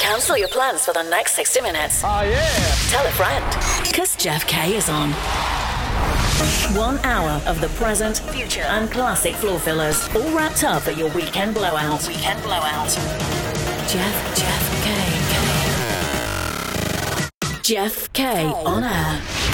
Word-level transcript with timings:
Cancel 0.00 0.38
your 0.38 0.48
plans 0.48 0.84
for 0.84 0.94
the 0.94 1.02
next 1.02 1.34
60 1.34 1.60
minutes. 1.60 2.02
Oh, 2.04 2.22
yeah. 2.22 2.40
Tell 2.88 3.06
a 3.06 3.10
friend. 3.10 3.44
Because 3.86 4.16
Jeff 4.16 4.46
K 4.46 4.76
is 4.76 4.88
on. 4.88 5.10
One 6.74 6.98
hour 7.00 7.42
of 7.46 7.60
the 7.60 7.68
present, 7.70 8.18
future, 8.18 8.62
and 8.62 8.90
classic 8.90 9.34
floor 9.34 9.58
fillers, 9.58 10.08
all 10.14 10.30
wrapped 10.34 10.64
up 10.64 10.86
at 10.88 10.96
your 10.96 11.10
weekend 11.10 11.54
blowout. 11.54 12.08
Weekend 12.08 12.42
blowout. 12.42 12.88
Jeff, 13.88 14.36
Jeff 14.36 14.84
K. 14.84 14.94
K. 17.42 17.62
Jeff 17.62 18.12
K 18.14 18.46
on 18.46 18.84
air. 18.84 19.47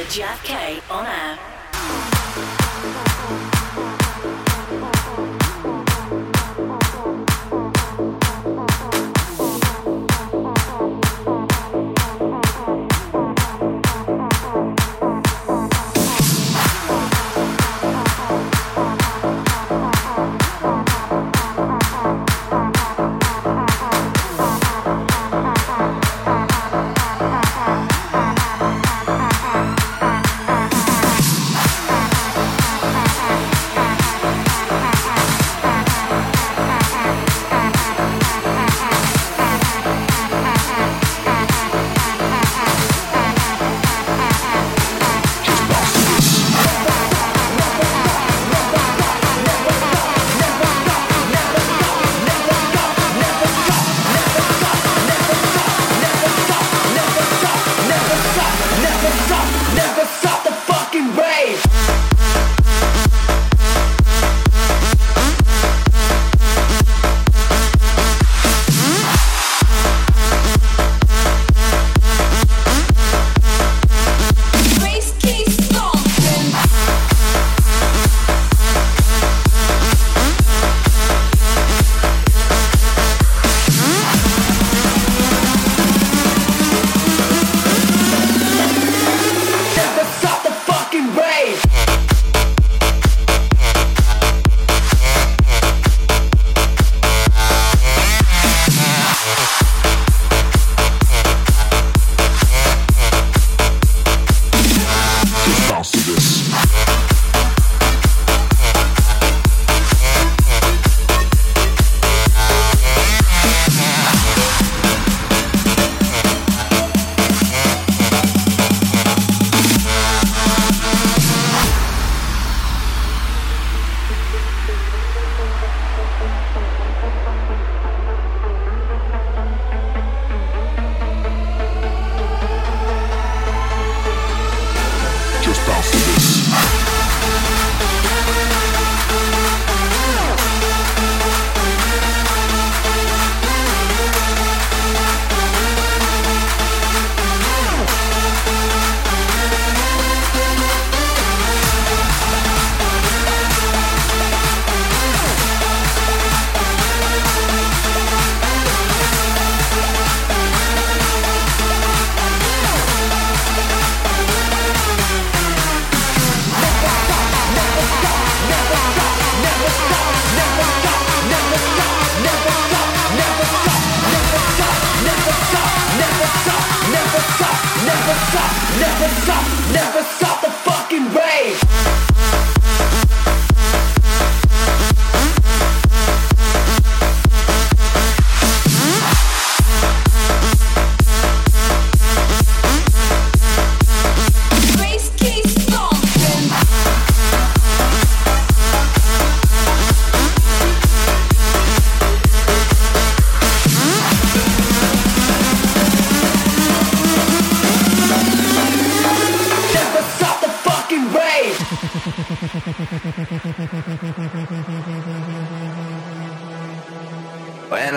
Into 0.00 0.12
Jeff 0.12 0.42
K 0.44 0.80
on 0.90 1.06
air. 1.06 2.19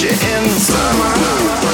You 0.00 0.10
in 0.10 0.48
summer. 0.50 1.67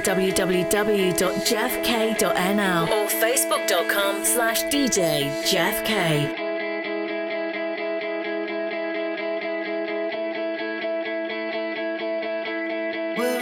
www.jeffk.nl 0.00 1.20
or 2.88 3.06
facebook.com 3.06 4.24
slash 4.24 4.62
DJ 4.64 5.30
Jeff 5.46 5.84
K. 5.84 6.34
We're 13.18 13.40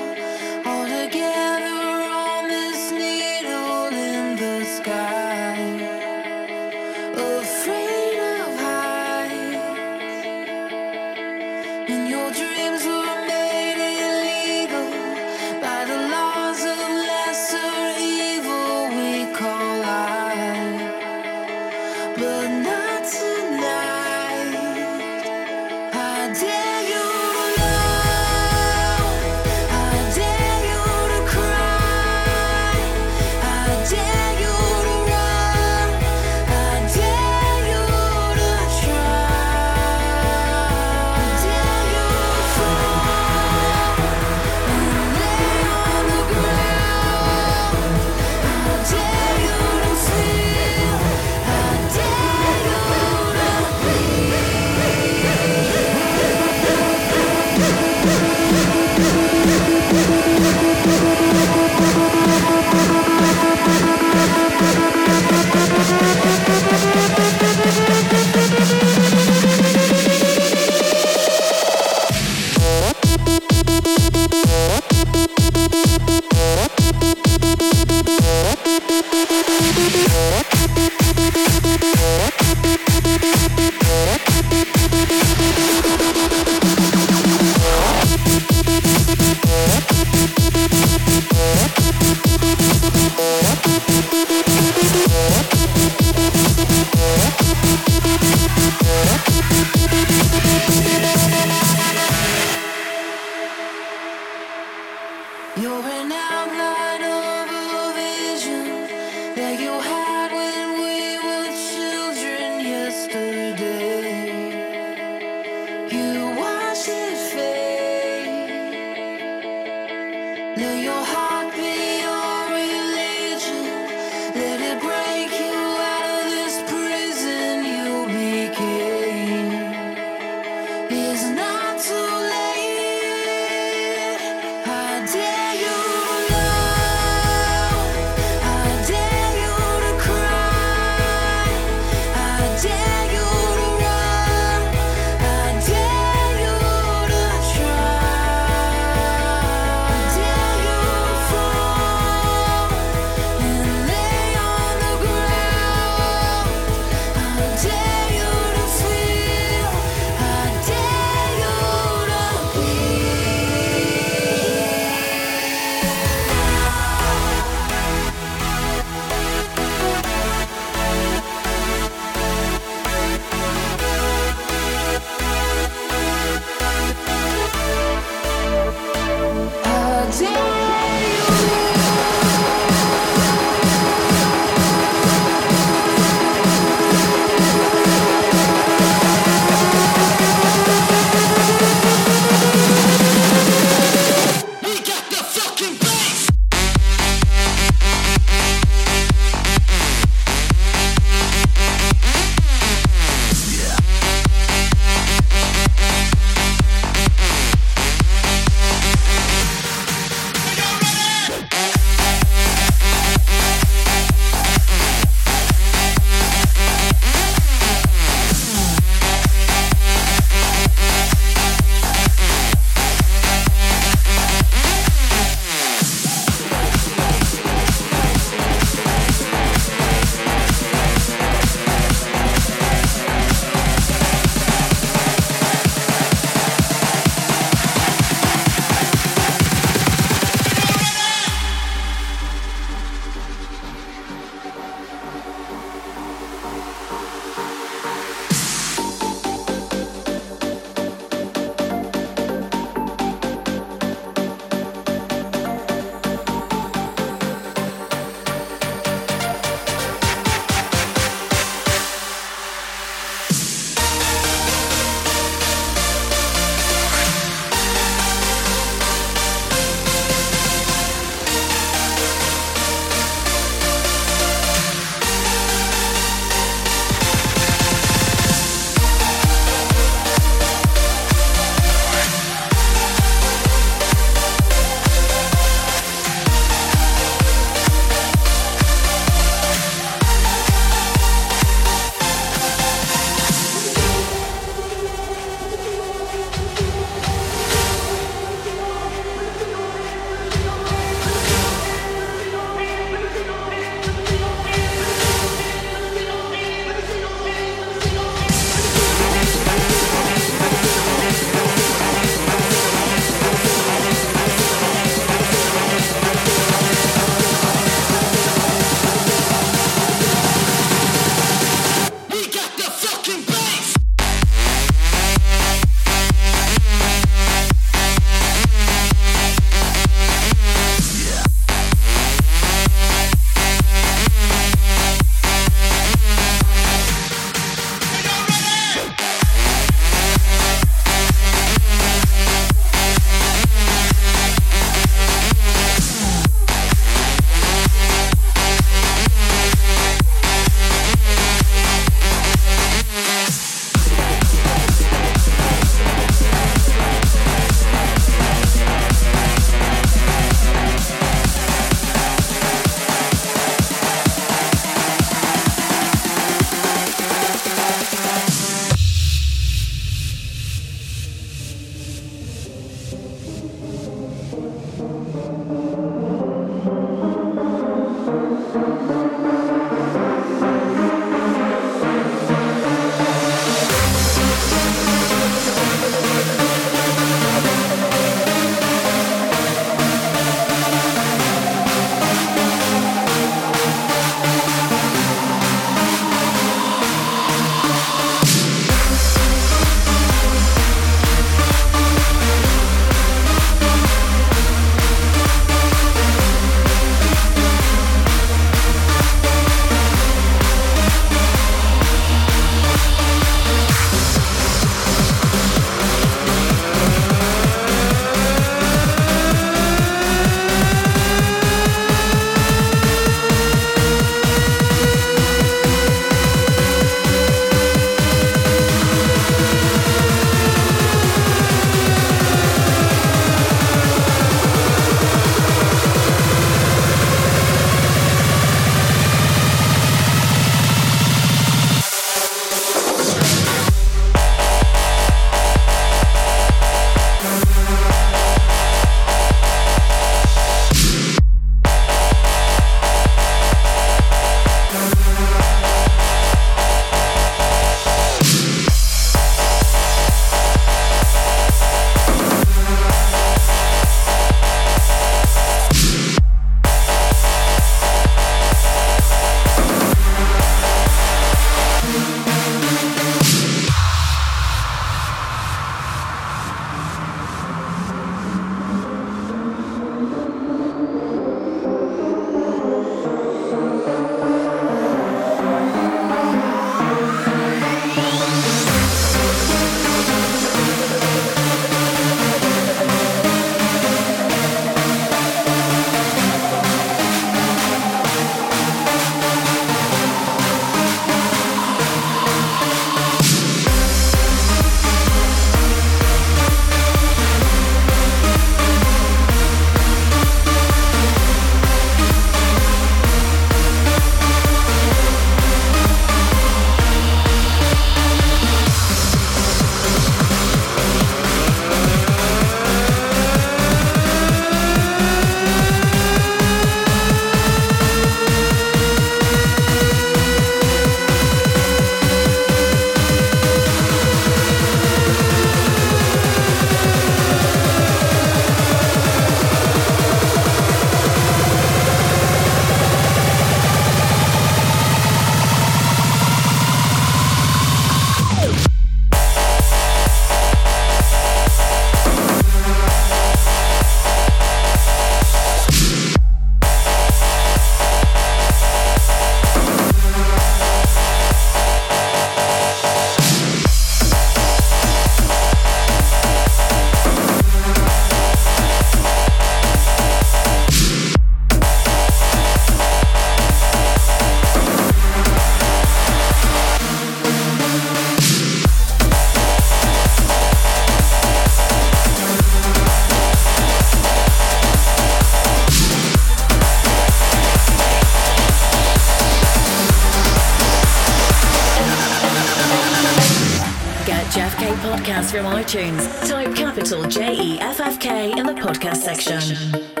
iTunes. 595.71 596.27
Type 596.27 596.53
capital 596.53 597.05
J 597.07 597.33
E 597.33 597.59
F 597.61 597.79
F 597.79 597.97
K 597.99 598.37
in 598.37 598.45
the 598.45 598.53
podcast 598.53 598.97
section. 598.97 600.00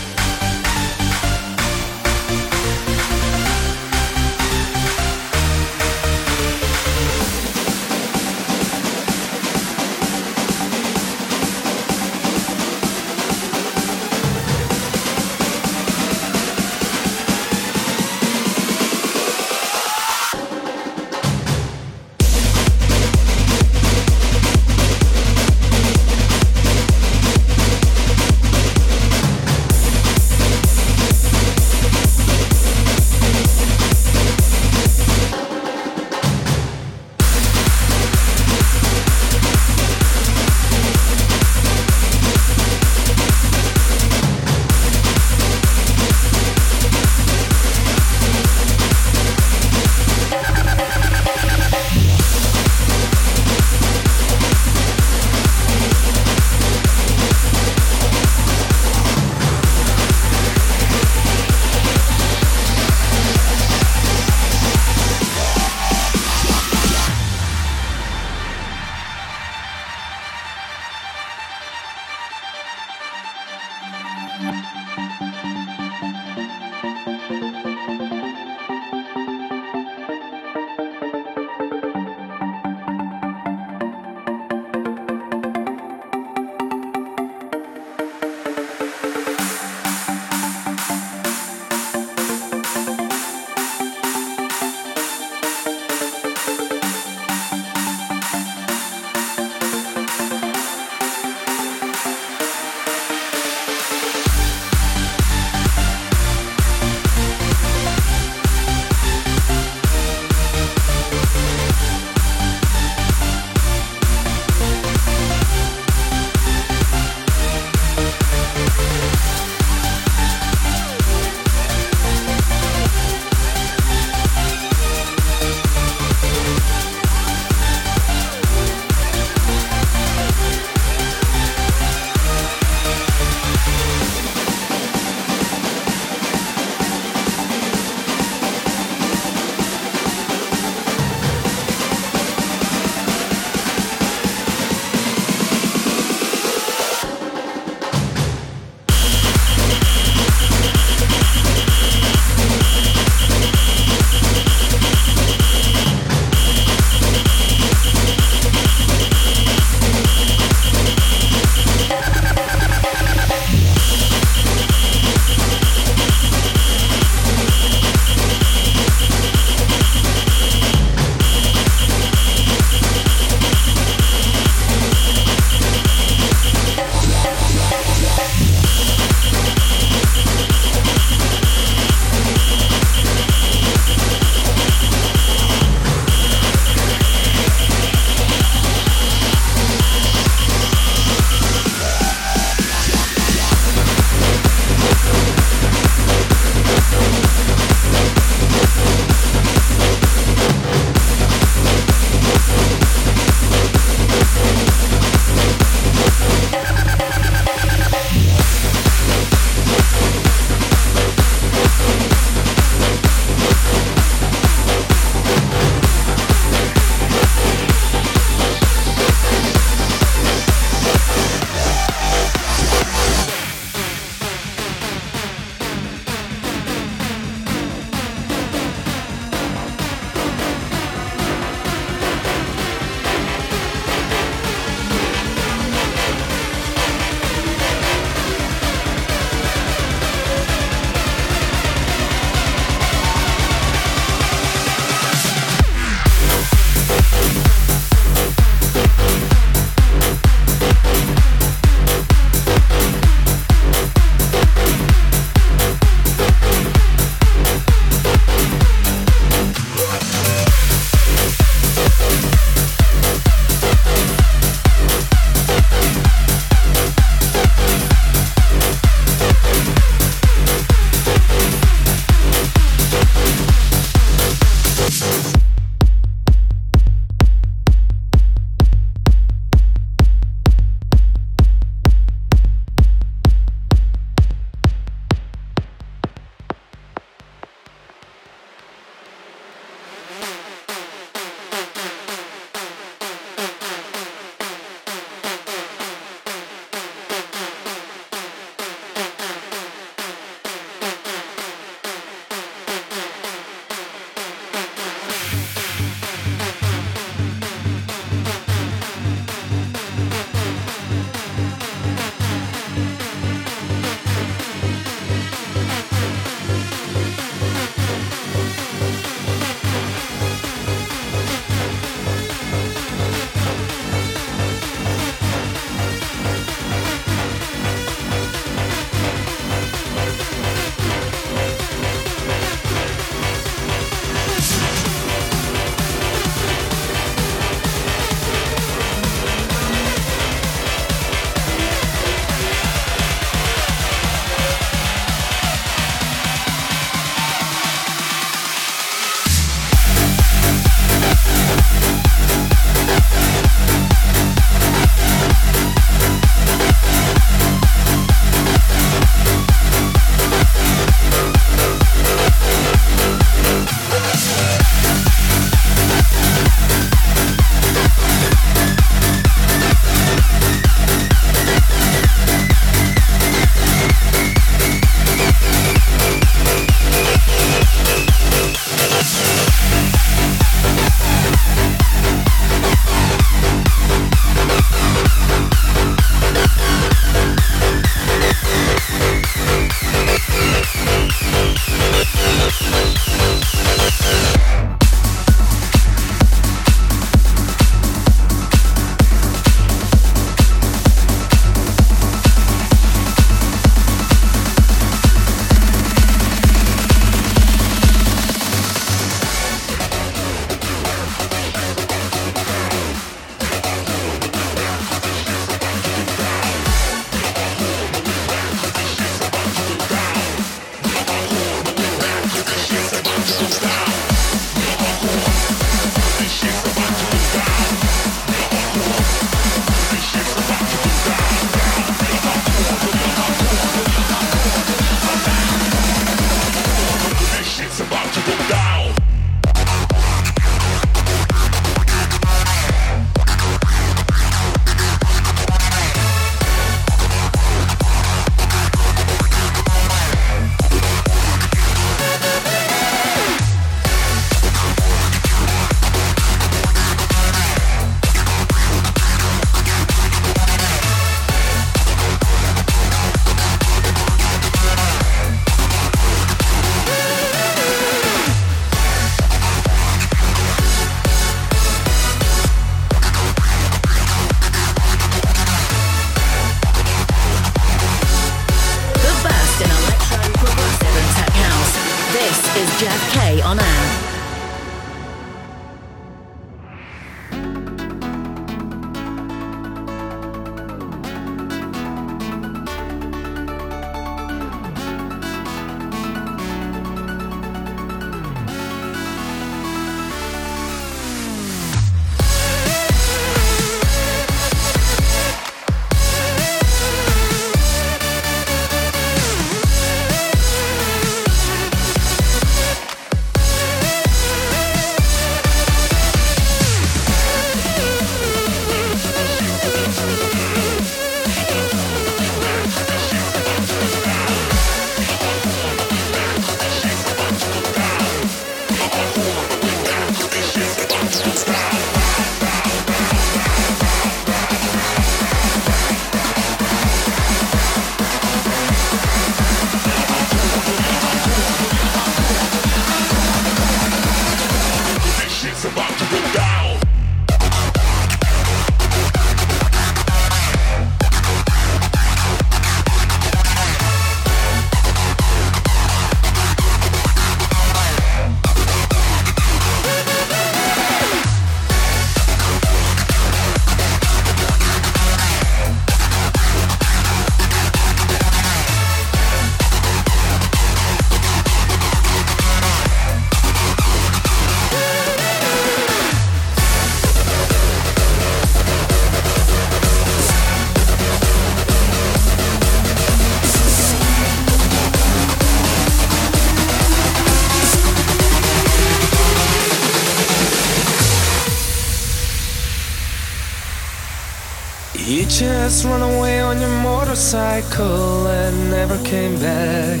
never 598.88 599.04
came 599.04 599.38
back. 599.38 600.00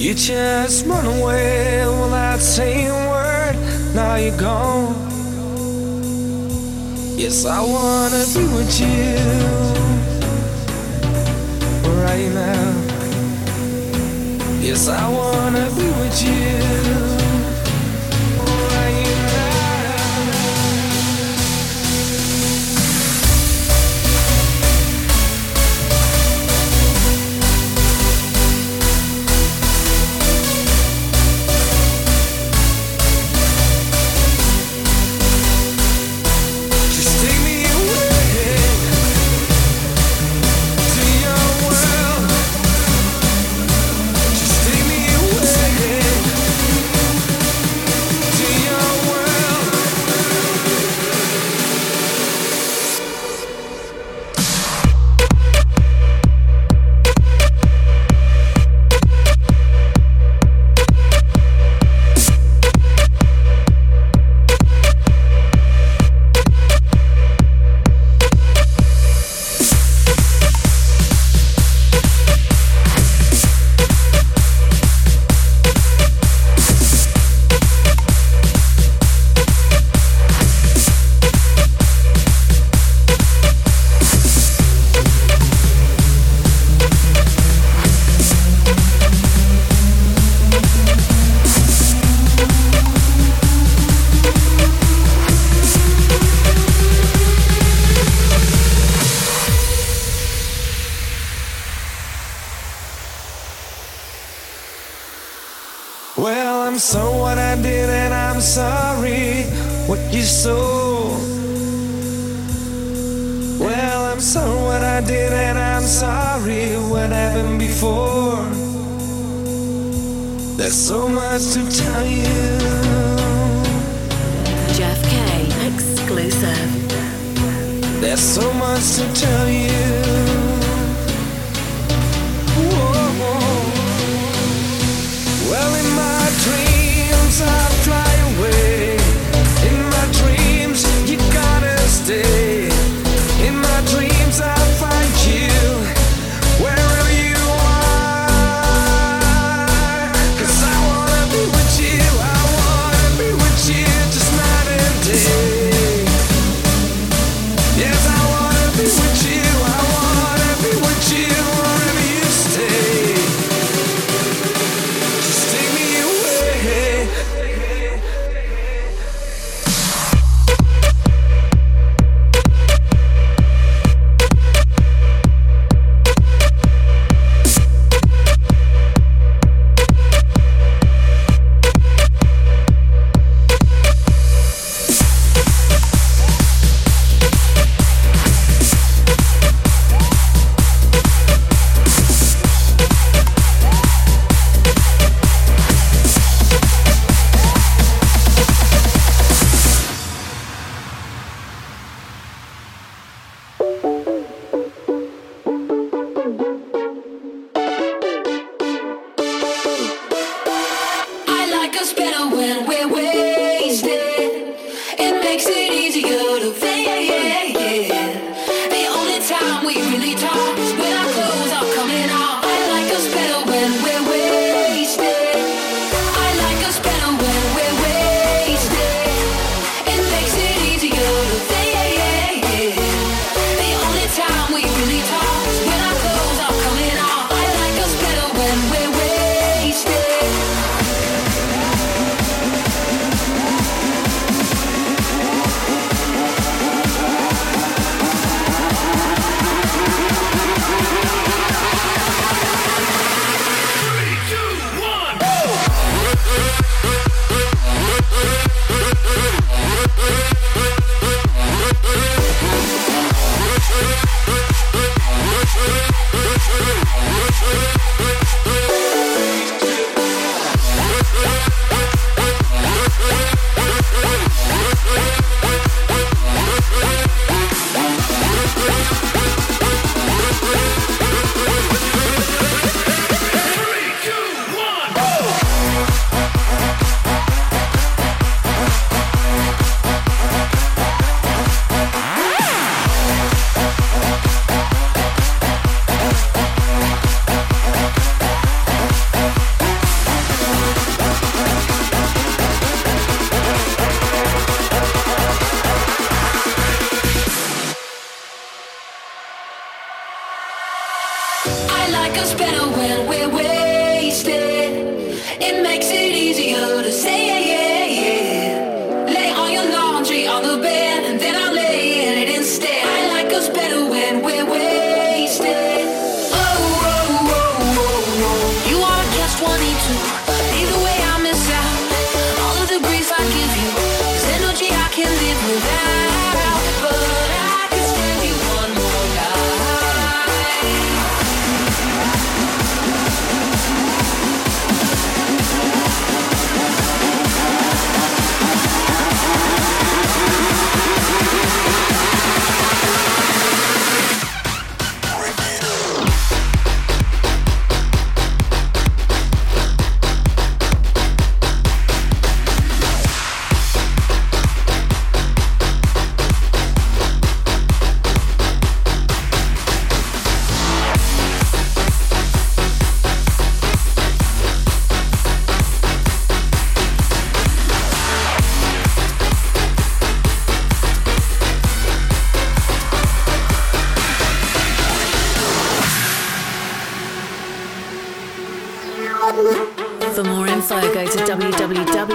You 0.00 0.14
just 0.14 0.86
run 0.86 1.04
away 1.04 1.84
without 1.86 2.38
saying 2.38 2.88
a 2.88 3.10
word. 3.10 3.94
Now 3.94 4.14
you're 4.16 4.36
gone. 4.36 4.94
Yes, 7.16 7.44
I 7.44 7.60
wanna 7.60 8.24
be 8.34 8.44
with 8.54 8.80
you. 8.80 9.47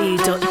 www.jeffk.nl 0.04 0.43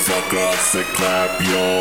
motherfucker, 0.00 0.38
I 0.38 0.54
say 0.56 0.84
clap 0.94 1.40
your 1.42 1.79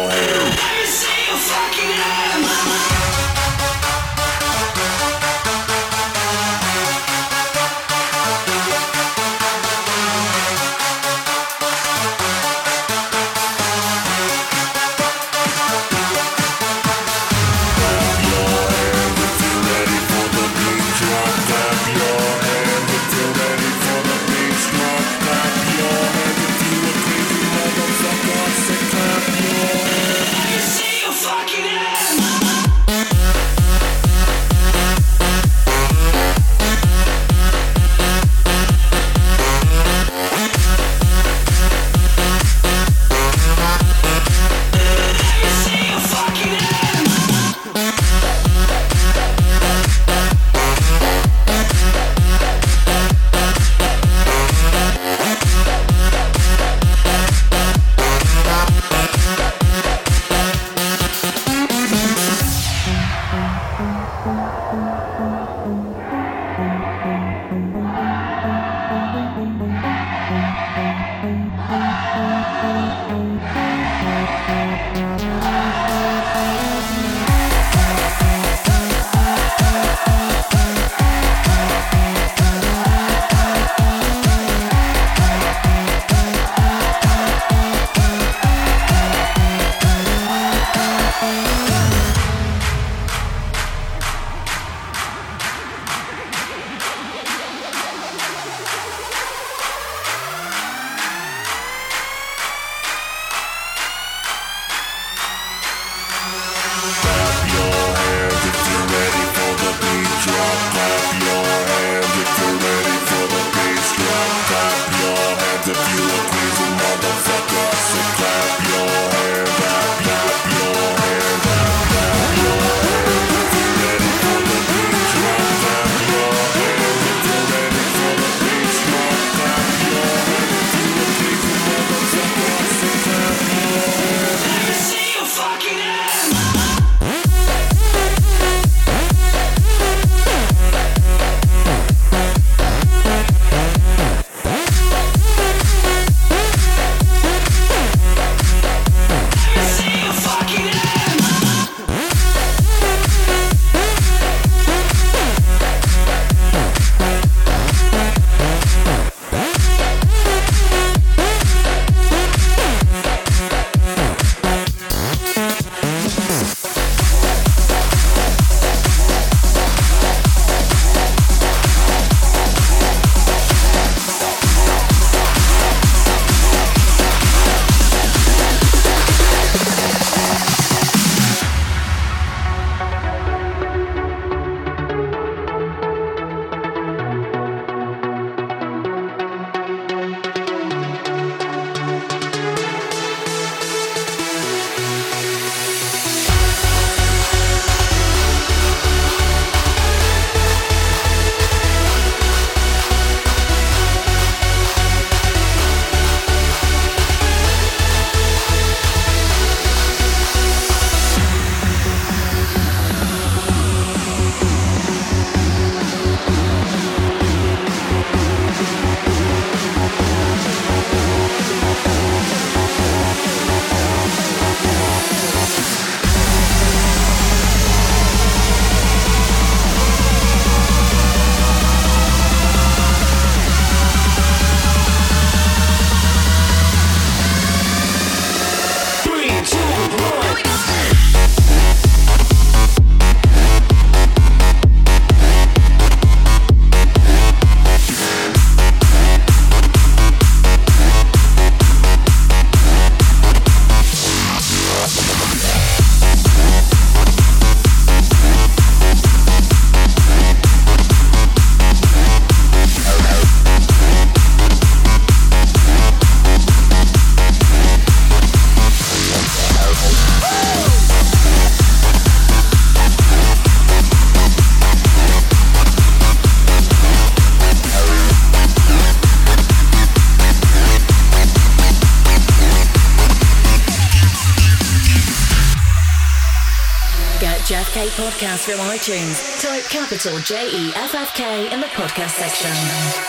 podcast 288.20 288.51
from 288.51 288.59
iTunes, 288.65 289.41
type 289.41 289.63
capital 289.70 290.20
J 290.20 290.49
E 290.51 290.74
F 290.76 290.93
F 290.93 291.15
K 291.15 291.49
in 291.53 291.61
the 291.61 291.67
podcast 291.67 292.09
section. 292.09 293.09